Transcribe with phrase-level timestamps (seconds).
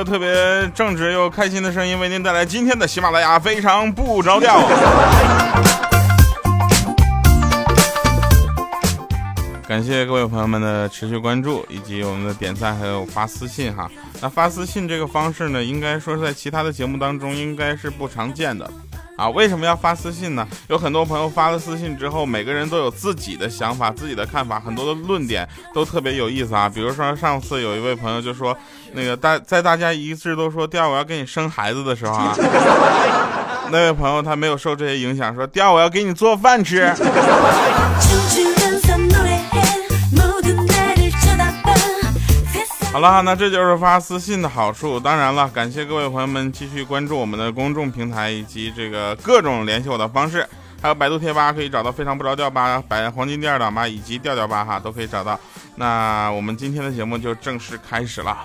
[0.00, 4.58] 个特别正直又开心的声音，为您带来今天的喜马拉雅非常不着调。
[9.68, 13.90] 感谢各位朋友们的持续关注，以及我们的点赞，还有发私信哈。
[14.22, 18.70] 那发私信这个方式呢，应该说在其他的节目当中应该是不常见的
[19.20, 19.28] 啊。
[19.28, 20.46] 为什么要发私信呢？
[20.68, 26.68] 有很多朋友发了私信之后，每个人都有自己的想法、自己的看法，很多的论点都特别有意思啊。
[26.68, 28.56] 比如说上次有一位朋友就说，
[28.92, 32.34] 那个大在大家一致都说第二我要给你生孩子的时候啊，
[33.70, 36.92] 那位朋友他没有受这些影响，说第二我要给你做饭吃。
[42.92, 44.98] 好了，那这就是发私信的好处。
[44.98, 50.44] 当然了，感谢各位朋友们继续关注我们的公众平台以及这个各种联系我的方式，
[50.82, 55.38] 还有百度贴吧可以找到非常不着调吧、百黄金第二档吧以及调调吧哈都可以找到。
[55.76, 58.36] 那我们今天的节目就正式开始了。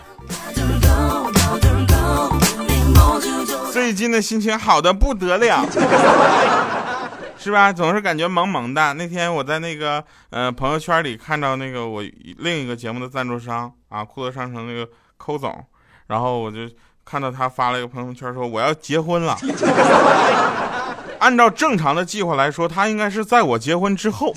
[3.74, 5.66] 最近的心情好的不得了。
[7.46, 7.72] 是吧？
[7.72, 8.96] 总是感觉萌萌的。
[8.96, 12.04] 那天我在那个呃朋友圈里看到那个我
[12.40, 15.64] 另一个节目的赞助商啊，酷乐商城那个抠总，
[16.08, 16.62] 然后我就
[17.06, 19.38] 看到他发了一个朋友圈说我要结婚了。
[21.22, 24.34] 按照正常的计划来说，他应该是在我结婚之后，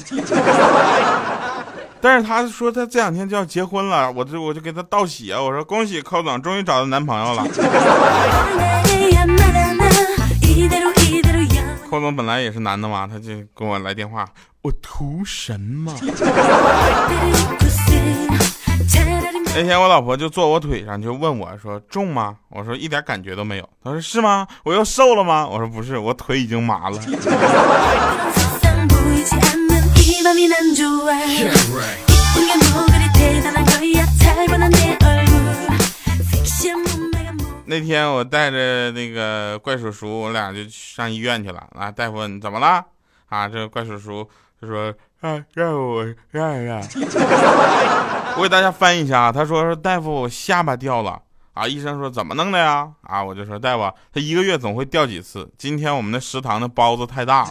[2.03, 7.47] 但是他说他这两天就要结婚了，我就我就给他道喜啊，我说恭喜抠总终于找到男朋友了。
[11.89, 14.29] 寇总本来也是男的嘛，他就跟我来电话，
[14.61, 15.91] 我图什么。
[19.55, 22.37] 那天我老婆就坐我腿上，就问我说重吗？
[22.51, 23.67] 我说一点感觉都没有。
[23.83, 24.47] 她说是吗？
[24.65, 25.49] 我又瘦了吗？
[25.49, 27.01] 我说不是，我腿已经麻了。
[37.69, 41.63] 那天我带着那个怪叔叔，我俩就上医院去了。
[41.79, 42.83] 啊，大夫问怎么了？
[43.29, 44.27] 啊，这怪叔叔
[44.59, 44.91] 就说
[45.21, 46.81] ：“啊，让我让让。
[48.39, 51.21] ”我给大家翻译一下啊，他说：“大夫，我下巴掉了。”
[51.53, 55.47] 啊，医生说：“怎么弄的呀？”啊，我就说：“大夫，他一个月总会掉几次。
[55.59, 57.51] 今天我们的食堂的包子太大了。”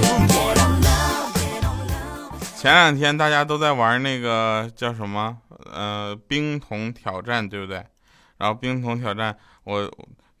[2.61, 5.35] 前两天大家都在玩那个叫什么？
[5.65, 7.83] 呃，冰桶挑战，对不对？
[8.37, 9.91] 然后冰桶挑战，我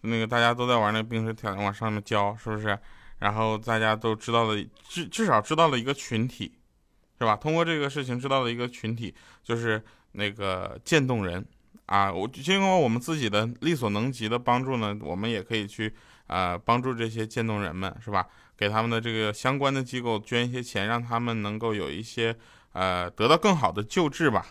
[0.01, 2.77] 那个大家都在玩那个冰水挑战，往上面浇，是不是？
[3.17, 6.53] 然后大家都知道了，至至少知道了一个群体，
[7.17, 7.35] 是吧？
[7.35, 11.43] 通过这个事情知道了一个群体，就是那个渐冻人
[11.87, 12.13] 啊。
[12.13, 15.91] 我经过我们自己的力所能及的帮助呢，我们也可以去
[16.27, 18.27] 啊帮助这些渐冻人们，是吧？
[18.61, 22.35] 给他们的这个相关的机构捐一些钱，让他们能够有一些
[22.73, 24.45] 呃得到更好的救治吧。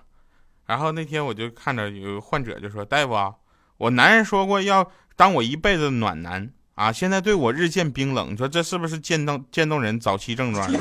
[0.66, 3.32] 然后那天我就看着有患者就说：“大夫啊，
[3.76, 10.69] 我男人说过要当我一辈子的暖男啊，现在对我日渐冰冷，你说这是不是渐冻渐冻人早期症状？”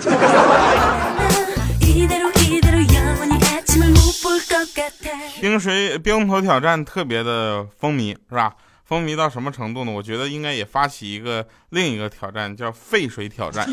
[5.40, 8.56] 冰水冰头挑战特别的风靡，是吧？
[8.90, 9.92] 风靡到什么程度呢？
[9.92, 13.64] 我觉得应该也发起一个另一个挑战，叫沸水挑战，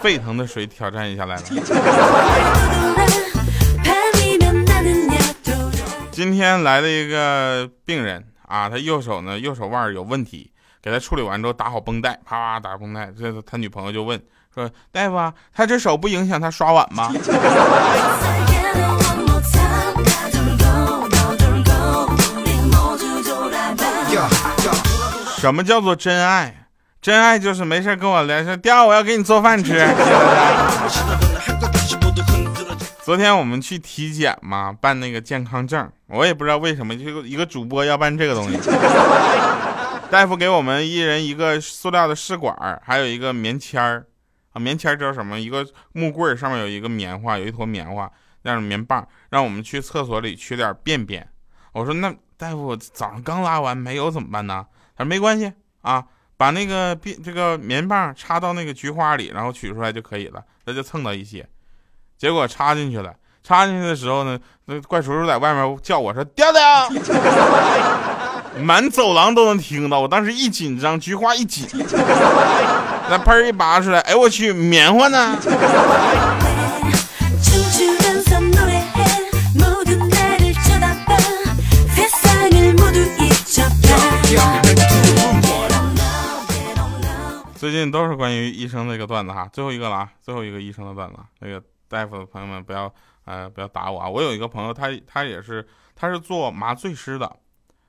[0.00, 1.42] 沸腾的水挑战一下来了。
[6.10, 10.50] 今天来了一个病人啊，他右手呢右手腕有问题，
[10.80, 13.12] 给他处理完之后打好绷带，啪啪打绷带。
[13.18, 14.18] 这他女朋友就问
[14.54, 17.12] 说：“大夫，他这手不影响他刷碗吗？”
[25.38, 26.66] 什么叫做真爱？
[27.00, 29.86] 真爱就是没事跟我聊说，第二我要给你做饭吃。
[33.04, 38.58] 昨天我们去体检嘛，办那个健康证，我也不知道为什么，就一个主播要办这个东西。
[40.10, 42.52] 大夫给我们一人一个塑料的试管，
[42.84, 44.04] 还有一个棉签儿
[44.52, 45.38] 啊，棉签儿叫什么？
[45.38, 48.10] 一个木棍上面有一个棉花，有一坨棉花，
[48.42, 51.28] 那种棉棒，让我们去厕所里取点便便。
[51.72, 54.66] 我说那大夫早上刚拉完没有怎么办呢？
[54.98, 55.52] 他说没关系
[55.82, 56.04] 啊，
[56.36, 60.42] 把那个便这个棉棒插到那个菊花里，然后取出来就可以了。
[60.64, 61.48] 那就蹭到一些，
[62.18, 63.14] 结果插进去了。
[63.44, 66.60] 插进去的时候呢，那怪叔叔在外面叫我说：“调调！”
[68.60, 70.00] 满走廊都能听到。
[70.00, 71.66] 我当时一紧张，菊花一紧，
[73.08, 75.38] 那喷一拔出来，哎我去，棉花呢？
[87.58, 92.92] 最近都是关于医生的一个段子哈，最后一个了啊，最后一个医生的段子，那个大夫的朋友们不要
[93.24, 95.66] 呃不要打我啊，我有一个朋友，他他也是
[95.96, 97.36] 他是做麻醉师的，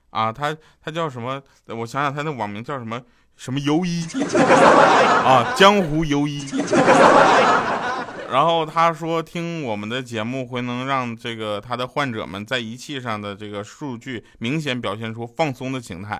[0.10, 1.40] 啊，他他叫什么？
[1.68, 3.00] 我想想他那网名叫什么
[3.36, 4.04] 什么游医
[5.24, 6.44] 啊，江湖游医。
[8.32, 16.20] 然后他说听我们的节目会能让这个他的患者们在仪器上的这个数据明显表现出放松的形态。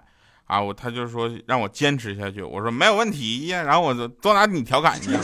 [0.50, 5.14] 啊，我他就说让我坚持下去，我说没有问题呀，然后我就多拿你调侃去。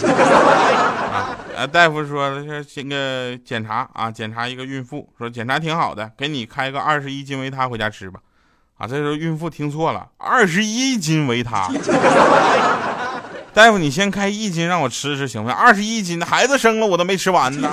[1.58, 8.20] 啊，大夫说说先个检查啊，检查一个孕妇，说检查挺好的，给你开个二十一斤维他回家吃吧。
[8.78, 11.68] 啊，这时候孕妇听错了，二十一斤维他。
[13.52, 15.58] 大夫，你先开一斤让我吃吃行不行？
[15.58, 17.68] 二十一斤，孩子生了我都没吃完呢。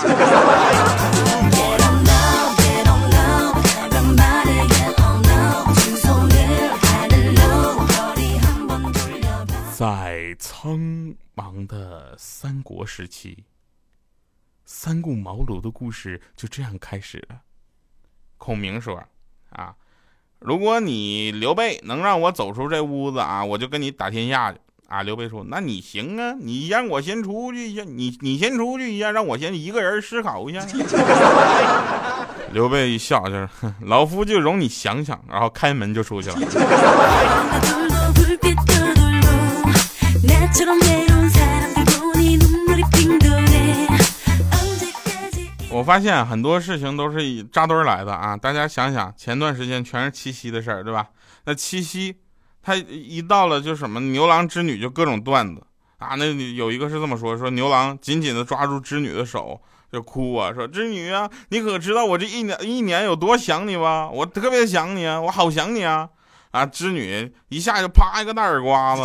[9.83, 10.79] 在苍
[11.35, 13.43] 茫的三国时期，
[14.65, 17.41] 三顾茅庐的故事就这样开始了。
[18.39, 19.03] 孔明说
[19.51, 19.75] ：“啊，
[20.39, 30.65] 如果你刘备能让我走出这屋子啊，我就跟你打天下去。”啊，刘备说：“那你行啊，你让我先出去一下，你你先出去一下，让我先一个人思考一下。
[32.55, 33.49] ”刘备一笑，就是
[33.81, 36.39] 老夫就容你想想，然后开门就出去了。
[45.71, 48.37] 我发现很多事情都是以扎堆来的啊！
[48.37, 51.09] 大家想想，前段时间全是七夕的事儿，对吧？
[51.47, 52.15] 那七夕，
[52.63, 55.67] 他一到了就什么牛郎织女就各种段子
[55.99, 56.15] 啊！
[56.17, 59.61] 那有一个是这么说：说牛郎紧紧的抓住织女的手
[59.91, 64.09] 就哭啊，说织女啊，你可知道我这一年一年有多想你吧？
[64.09, 66.09] 我特别想你啊，我好想你啊！
[66.53, 69.03] 啊，织女一下就啪一个大耳刮子。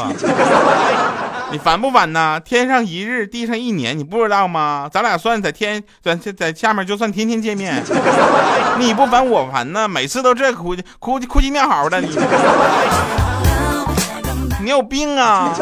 [1.49, 2.37] 你烦不烦呐？
[2.43, 4.89] 天上一日，地上一年，你不知道吗？
[4.91, 7.81] 咱俩算在天，在在下面就算天天见面。
[8.77, 12.09] 你不烦我烦呢，每次都这哭哭哭唧尿嚎的，你
[14.61, 15.53] 你有病啊！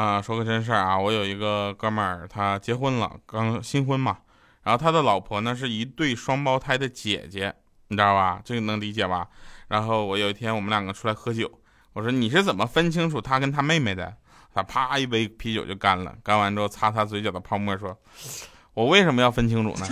[0.00, 4.16] 啊，说个真事儿啊，我有一个哥们儿，他结婚了，刚新婚嘛，
[4.62, 7.54] 然后他的老婆呢是一对双胞胎的姐姐，
[7.88, 8.40] 你知道吧？
[8.42, 9.28] 这个能理解吧？
[9.68, 11.50] 然后我有一天我们两个出来喝酒，
[11.92, 14.14] 我说你是怎么分清楚他跟他妹妹的？
[14.54, 17.94] 他啪一杯啤酒就干了，干完之后擦擦嘴角的泡沫，说
[18.72, 19.86] ：“我为什么要分清楚呢？”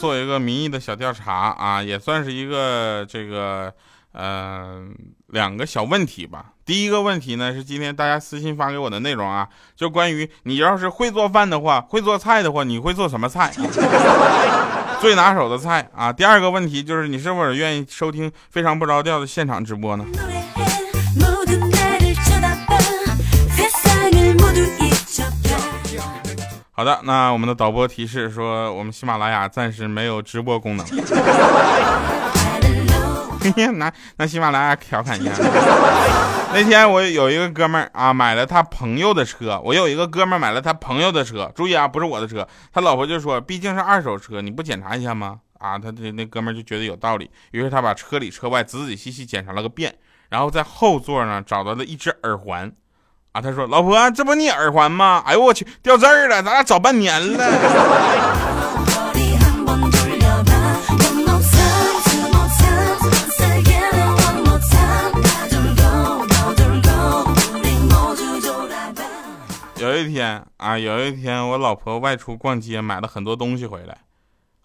[0.00, 3.70] 做一个民意的小调查啊，也算是一个这个
[4.12, 4.82] 呃
[5.26, 6.46] 两个小问题吧。
[6.64, 13.52] 第一个问题呢是今天大家私信发给我的内容啊，就关于你要是会做饭的话，会做菜的话，你会做什么菜？
[15.02, 16.10] 最拿手的菜啊。
[16.10, 20.06] 第二个问题就是你是否愿意收听非常不着调的现场直播呢？
[26.80, 30.86] 好的，那我们的导播提示说，我们喜马拉雅暂时没有直播功能。
[33.76, 35.32] 拿拿喜马拉雅调侃一下。
[36.54, 39.60] 那天我有一个哥们儿啊，买了他朋友的车。
[39.62, 42.48] 我有一个哥们儿买了他朋友的车，注意啊，不是我的车。
[42.72, 45.40] 他老婆就说，毕竟是二手车，你不检查一下吗？
[45.58, 49.94] 啊，他这那哥们儿就觉得有道理，于是他把车里车外仔仔细细检查了个遍，
[50.30, 52.72] 然后在后座呢找到了一只耳环。
[53.32, 55.22] 啊，他说：“老婆，这不你耳环吗？
[55.24, 57.44] 哎呦我去，掉字儿了，咱俩找半年了。”
[69.76, 73.96] 有一天啊，有一天我老婆外出逛街，买了很多东西回来。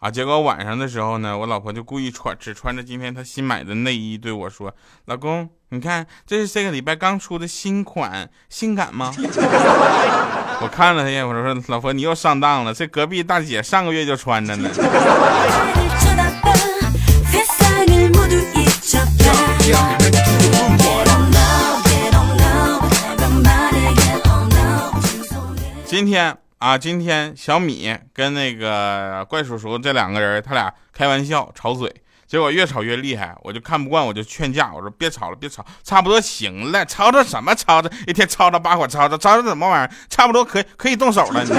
[0.05, 0.11] 啊！
[0.11, 4.71] 结果晚上的时候呢，我老婆就故意穿只穿着今天她新买的内衣对我说
[5.05, 9.11] ：“老公，你看这是这个礼拜刚出的新款，性感吗？”
[10.61, 14.69] 我看了她一眼，我说：“老婆，你又上当了，这隔壁大姐上个月就穿着呢。”
[25.87, 26.37] 今天。
[26.65, 39.91] 啊今天小米跟那个怪叔叔这两个人他俩开玩笑吵嘴结果越吵越厉害我就看不惯我就劝架我说别吵了别吵差不多行了吵吵什么吵吵一天吵吵把火吵吵吵吵什么玩意儿？
[40.09, 41.53] 差不多可可以动手了你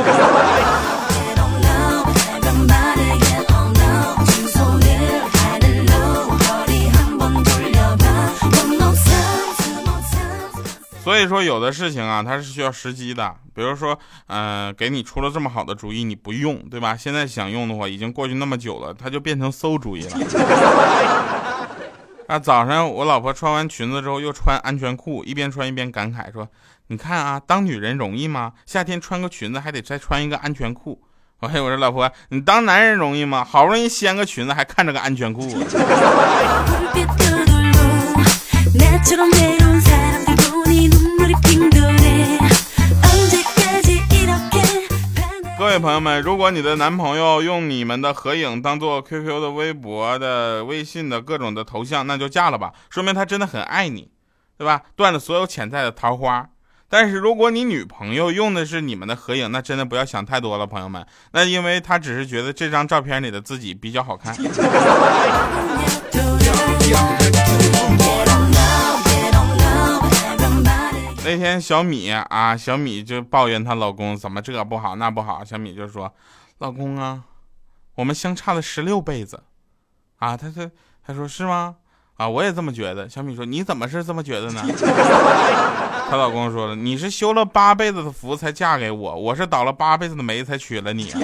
[11.05, 16.95] 所以说有的事情啊它是需要时机的比如说，嗯，给你出了这么好的主意，你不用，对吧？
[16.95, 20.11] 现在想用的话，已经过去那么久了，它就变成馊主意了。
[22.27, 26.47] 啊，早上我老婆穿完裙子之后又穿安全裤，一边穿一边感慨说
[26.89, 28.53] ：“你看啊，当女人容易吗？
[28.67, 31.01] 夏天穿个裙子还得再穿一个安全裤。”
[31.41, 33.43] 我嘿，我说老婆，你当男人容易吗？
[33.43, 35.49] 好不容易掀个裙子，还看着个安全裤。
[45.67, 54.09] 各位朋友们，如果你的男朋友用你们的合影当做 QQ 的、微博的、微信的各种的头像，那就嫁了吧，说明他真的很爱你，
[54.57, 54.83] 对吧？
[54.95, 56.49] 断了所有潜在的桃花。
[56.89, 61.05] 但是如果你女朋友用的是你们的合影，那真的不要想太多了，朋友们。
[61.33, 64.33] 那因为她只是觉得这张照片里的自己比较好看。
[71.27, 75.45] 那天小米啊，小米就抱怨她老公怎么这不好那不好。
[75.45, 76.15] 小米就说
[76.59, 77.25] ：“老公啊，
[77.97, 79.43] 我们相差了十六辈子，
[80.21, 80.71] 啊，他他
[81.05, 81.75] 他说是吗？
[82.17, 84.63] 啊，我也这么觉得。”小米说：“你怎么是这么觉得呢？”
[86.09, 91.13] 她老公说了：“你是修了八辈子的福才嫁给我，我是倒了八辈子的霉才娶了你。”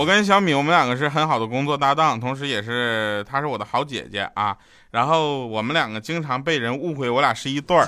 [0.00, 4.56] 我跟小米，我们两个是很好的工作搭档，同时也是她是我的好姐姐啊。
[4.90, 7.86] 然后我们两个经常被人误会我俩是一对儿，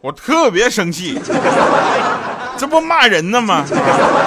[0.00, 1.20] 我特别生气，
[2.56, 3.64] 这不骂人呢吗？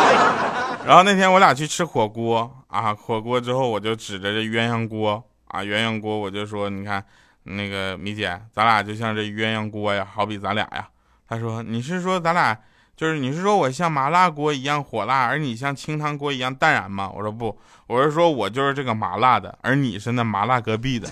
[0.85, 7.01] 然后那天我俩去吃火锅啊，火锅之后我就指着这鸳鸯锅啊，鸳鸯锅我就说，你看
[7.43, 10.89] 那个米姐，咱俩就像这鸳鸯锅呀，好比咱俩呀。
[11.25, 12.59] 她说你是说咱俩？
[12.97, 17.11] 就是你是说我像麻辣锅一样火辣，而你像清汤锅一样淡然吗？
[17.15, 21.07] 我说不，我是说我就是这个麻辣的，而你是那麻辣隔壁的。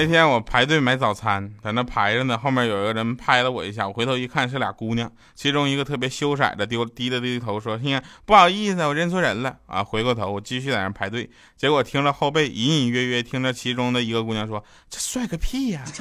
[0.00, 15.82] 那天我排队买早餐，在那排着呢，后面有一个人拍了我一下，我回头一看是俩姑娘，其中一个特别羞涩的丢低了低头说：“听不好意思，我认错人了啊。”回过头我继续在那排队，结果听着后背隐隐约约听着其中的一个姑娘说：“这帅个屁呀！”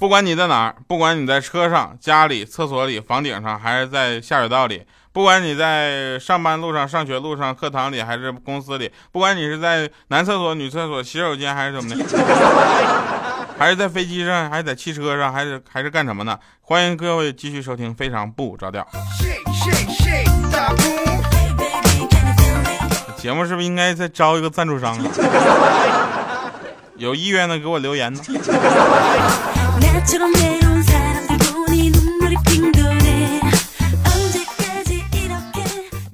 [0.00, 4.82] 不管你在哪儿，不管你在车上、家里、厕所里、房顶上，还是在下水道里。
[5.12, 12.02] 不管你在上班路上、上学路上、课堂里还是公司里，不管你是在男厕所、女厕所、洗手间还是怎么的，
[13.58, 16.38] 还是在飞机上，还是在汽车上，还是还是干什么呢？
[16.62, 18.88] 欢迎各位继续收听，非常不着调。
[23.18, 25.04] 节目是不是应该再招一个赞助商啊？
[26.96, 28.18] 有意愿的给我留言呢。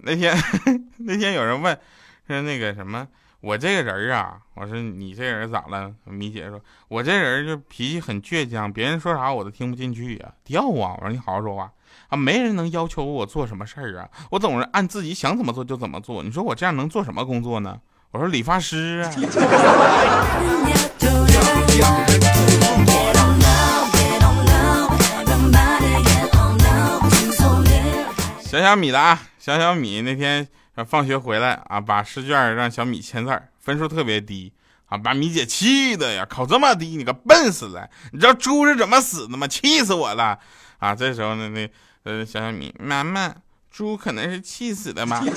[0.09, 0.35] 那天，
[1.05, 1.79] 那天有人问，
[2.27, 3.07] 说那个什么，
[3.43, 5.93] 我这个人啊，我说你这人咋了？
[6.07, 10.97] 米姐说，我这人就脾气很倔强，别人说啥我都听不进去呀，掉啊！
[10.97, 11.71] 我说你好好说话
[12.09, 16.23] 啊，没人能要求我做什么事儿啊，我总是按自己想怎么做就怎么做。
[16.23, 17.79] 你说我这样能做什么工作呢？
[18.13, 19.13] 我说理发师啊。
[28.49, 29.21] 小小米的啊。
[29.39, 30.49] 小小米那天
[30.89, 34.51] 放学回来啊，把试卷让小米签字，分数特别低
[34.87, 37.87] 啊，把米姐气的呀，考这么低，你个笨死了！
[38.13, 39.47] 你知道猪是怎么死的吗？
[39.47, 40.39] 气死我了
[40.79, 40.95] 啊！
[40.95, 41.71] 这时候呢，那
[42.05, 43.35] 呃小小米妈妈，
[43.71, 45.23] 猪可能是气死的吗？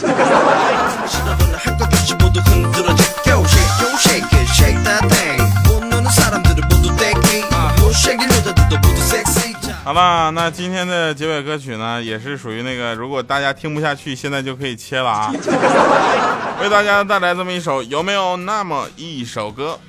[9.84, 15.34] 好了，那今天的结尾歌曲呢，也是属于那个，如果大家听不下去，现在就可以切了啊。
[16.62, 19.80] 为大家带来这么一首，有没有那么一首歌？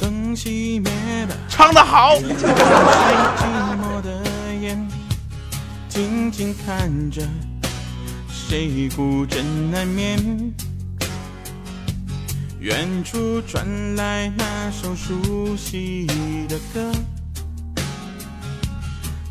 [0.00, 0.92] 灯熄灭
[1.28, 2.16] 了，唱得好。
[5.88, 7.22] 静静看着，
[8.30, 10.54] 谁孤枕难眠？
[12.60, 16.06] 远处传来那首熟悉
[16.48, 16.92] 的歌。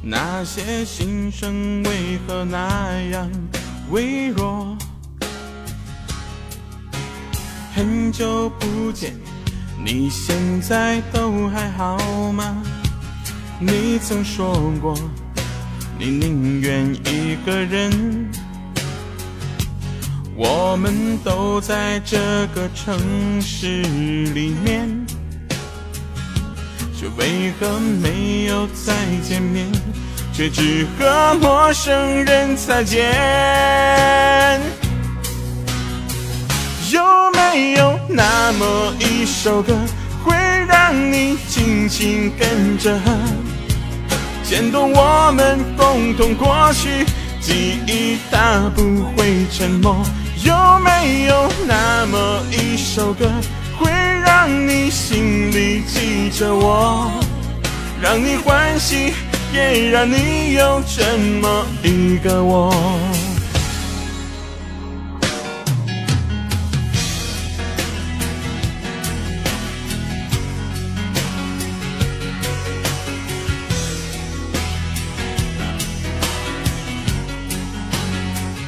[0.07, 3.27] 那些心声为何那样
[3.89, 4.77] 微弱？
[7.73, 9.15] 很久不见，
[9.83, 11.97] 你现在都还好
[12.31, 12.61] 吗？
[13.59, 14.95] 你曾说过，
[15.97, 18.29] 你宁愿一个人。
[20.35, 25.04] 我们都在这个城市里面，
[27.05, 29.71] 却为何没有再见面？
[30.33, 34.59] 却只和陌生人擦肩。
[36.91, 39.77] 有没有那么一首歌，
[40.23, 40.35] 会
[40.67, 42.99] 让你轻轻跟着，
[44.43, 47.05] 牵动我们共同过去，
[47.39, 50.03] 记忆它不会沉默。
[50.43, 53.29] 有没有那么一首歌，
[53.77, 53.91] 会
[54.47, 57.11] 让你心里记着我，
[57.99, 59.11] 让你欢喜？
[59.51, 62.71] 也让你有这么一个我。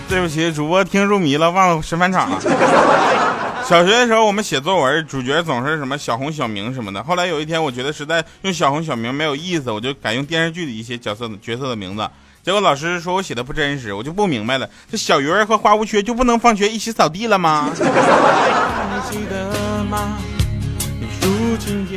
[0.10, 3.37] 对不起，主播听入迷了，忘了审返场了。
[3.68, 7.04] 小学的时候，我们写作文，主角总是什么小红、小明什么的。
[7.04, 12.10] 后来有一天，我觉得实在用小红、小明没有意思，我就改用电视剧的一些角色角色的名字。
[12.44, 17.70] 结果老师说我写的不真实，我就不明白了，这小鱼儿和花无缺就不能放学一起扫地了吗？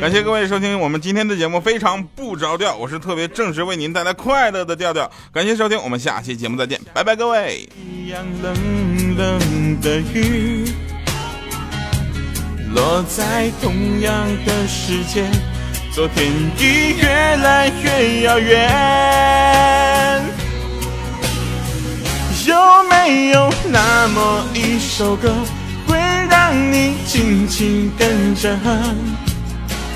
[0.01, 5.09] 感谢各位收听我们今天的节目，非常不着调，我是特别正式为您带来快乐的调调。
[5.31, 7.69] 感谢收听，我们下期节目再见，拜拜，各位。
[12.73, 14.13] 落在同样
[14.45, 15.29] 的时间，
[15.93, 20.23] 昨天已越来越遥远。
[22.45, 22.55] 有
[22.89, 25.33] 没有那么一首歌，
[25.87, 25.97] 会
[26.29, 28.57] 让你轻轻跟着，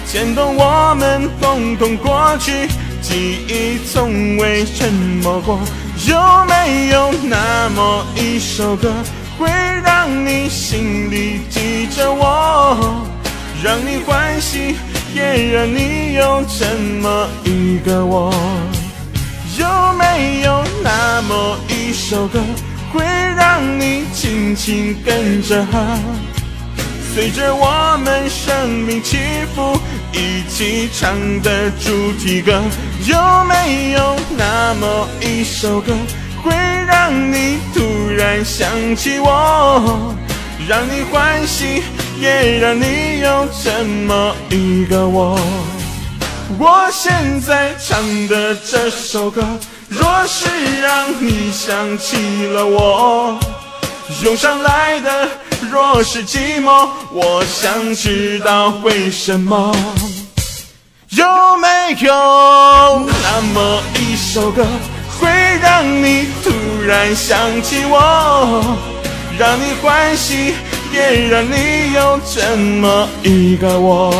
[0.05, 2.67] 牵动我们共同过去，
[3.01, 4.91] 记忆从未沉
[5.23, 5.59] 默过？
[6.07, 8.91] 有没有那么一首歌？
[9.37, 9.49] 会
[9.83, 12.64] 让你心里记着我，
[13.65, 14.75] 让你欢喜，
[15.15, 16.67] 也让你有这
[17.01, 18.31] 么一个我。
[19.57, 19.65] 有
[19.97, 22.39] 没有那么一首歌，
[22.93, 25.79] 会让你轻轻跟着和，
[27.11, 29.17] 随着我们生命起
[29.55, 29.75] 伏，
[30.13, 32.61] 一起唱的主题歌？
[33.07, 35.91] 有没有那么一首歌？
[36.43, 36.53] 会
[36.85, 37.81] 让你突
[38.15, 40.13] 然想起我，
[40.67, 41.81] 让你欢喜，
[42.19, 45.39] 也让你有这么一个我。
[46.57, 49.43] 我现在唱的这首歌，
[49.89, 50.45] 若是
[50.81, 53.37] 让你想起了我，
[54.23, 55.27] 涌上来的
[55.71, 59.75] 若是寂寞，我想知道为什么。
[61.09, 61.25] 有
[61.57, 61.67] 没
[62.01, 62.13] 有
[63.23, 64.65] 那么一首歌？
[65.17, 65.29] 会
[65.61, 66.51] 让你突
[66.85, 68.77] 然想起我，
[69.39, 70.53] 让你欢喜，
[70.95, 74.13] 也让你有这么一个我。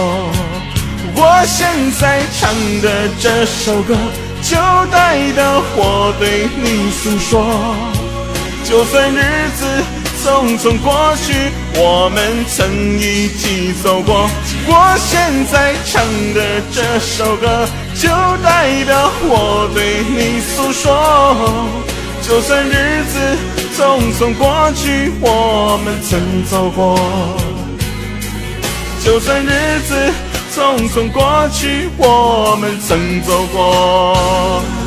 [1.15, 1.65] 我现
[1.99, 3.95] 在唱的这首歌，
[4.41, 4.57] 就
[4.91, 7.75] 代表我对你诉说。
[8.65, 9.65] 就算日子
[10.21, 11.33] 匆匆过去，
[11.75, 14.29] 我们曾一起走过。
[14.67, 17.65] 我现在唱的这首歌。
[17.95, 18.09] 就
[18.43, 20.91] 代表我对你诉说，
[22.27, 23.19] 就算日子
[23.77, 26.97] 匆匆过去，我们曾走过；
[29.05, 30.11] 就算日子
[30.51, 34.84] 匆匆过去，我们曾走过。